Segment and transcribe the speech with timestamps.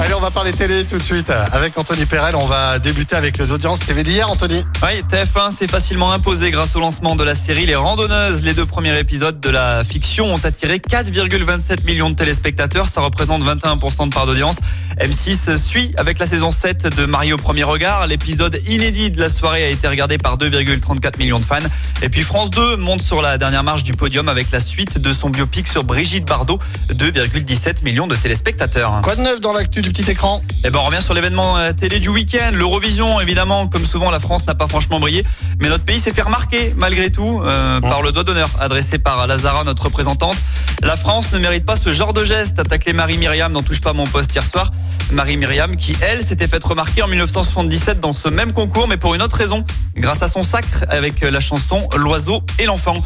[0.00, 2.34] Allez, on va parler télé tout de suite avec Anthony Perel.
[2.34, 4.64] On va débuter avec les audiences TV d'hier, Anthony.
[4.82, 8.42] Oui, TF1 s'est facilement imposé grâce au lancement de la série Les Randonneuses.
[8.42, 12.88] Les deux premiers épisodes de la fiction ont attiré 4,27 millions de téléspectateurs.
[12.88, 14.58] Ça représente 21% de part d'audience.
[15.00, 18.06] M6 suit avec la saison 7 de Mario au premier regard.
[18.06, 21.58] L'épisode inédit de la soirée a été regardé par 2,34 millions de fans.
[22.02, 25.12] Et puis France 2 monte sur la dernière marche du podium avec la suite de
[25.12, 26.58] son biopic sur Brigitte Bardot.
[26.90, 29.00] 2,17 millions de téléspectateurs.
[29.02, 31.72] Quoi de neuf dans l'actu du petit écran Eh ben, on revient sur l'événement euh,
[31.72, 33.20] télé du week-end, l'Eurovision.
[33.20, 35.24] Évidemment, comme souvent, la France n'a pas franchement brillé,
[35.60, 39.26] mais notre pays s'est fait remarquer malgré tout euh, par le doigt d'honneur adressé par
[39.26, 40.36] Lazara, notre représentante.
[40.82, 42.60] La France ne mérite pas ce genre de geste.
[42.60, 44.70] Attaquer Marie Myriam n'en touche pas mon poste hier soir.
[45.10, 49.14] Marie Myriam, qui elle s'était faite remarquer en 1977 dans ce même concours, mais pour
[49.14, 49.64] une autre raison,
[49.96, 53.02] grâce à son sacre avec la chanson L'oiseau et l'enfant.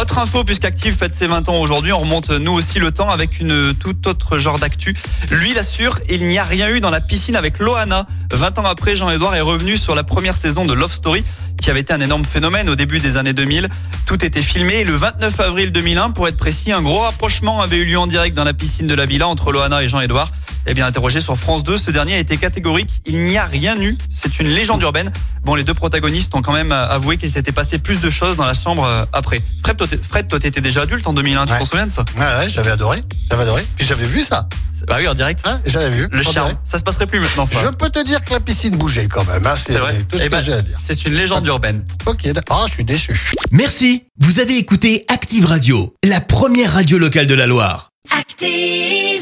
[0.00, 3.40] Autre info, puisqu'Active fête ses 20 ans aujourd'hui, on remonte nous aussi le temps avec
[3.40, 4.94] une toute autre genre d'actu.
[5.30, 8.06] Lui l'assure, il n'y a rien eu dans la piscine avec Loana.
[8.32, 11.24] 20 ans après, Jean-Edouard est revenu sur la première saison de Love Story,
[11.60, 13.68] qui avait été un énorme phénomène au début des années 2000.
[14.06, 17.78] Tout était filmé et le 29 avril 2001, pour être précis, un gros rapprochement avait
[17.78, 20.30] eu lieu en direct dans la piscine de la villa entre Loana et Jean-Edouard.
[20.66, 22.90] Eh bien, interrogé sur France 2, ce dernier a été catégorique.
[23.06, 23.96] Il n'y a rien eu.
[24.10, 25.10] C'est une légende urbaine.
[25.42, 28.44] Bon, les deux protagonistes ont quand même avoué qu'il s'était passé plus de choses dans
[28.44, 29.40] la chambre euh, après.
[29.64, 32.04] Fred, toi, t'étais déjà adulte en 2001, tu t'en souviens de ça?
[32.16, 33.02] Ouais, ouais, j'avais adoré.
[33.30, 33.64] J'avais adoré.
[33.76, 34.48] Puis j'avais vu ça.
[34.88, 35.40] Bah oui, en direct.
[35.44, 36.08] Hein, j'avais vu.
[36.10, 36.34] Le charme.
[36.34, 36.58] direct.
[36.64, 37.60] Ça se passerait plus maintenant, ça.
[37.62, 39.46] Je peux te dire que la piscine bougeait quand même.
[39.46, 39.98] hein, C'est vrai.
[40.08, 40.78] tout ce Eh que ben, j'ai à dire.
[40.82, 41.84] c'est une légende urbaine.
[42.06, 42.62] Ok, d'accord.
[42.62, 43.20] Ah, je suis déçu.
[43.50, 47.90] Merci, vous avez écouté Active Radio, la première radio locale de la Loire.
[48.18, 49.17] Active.